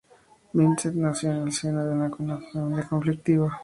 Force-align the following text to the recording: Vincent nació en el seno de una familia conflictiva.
Vincent 0.55 0.95
nació 0.95 1.29
en 1.31 1.43
el 1.43 1.51
seno 1.51 1.85
de 1.85 1.93
una 1.93 2.09
familia 2.51 2.87
conflictiva. 2.89 3.59